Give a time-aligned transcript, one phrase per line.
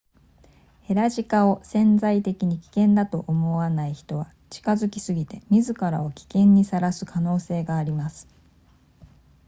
[0.81, 8.27] ヘラジカを潜在的に危険だと思わない人は近づきすぎて自らを危険にさらす可能性があります